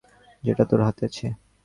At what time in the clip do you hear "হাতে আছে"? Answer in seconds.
0.87-1.27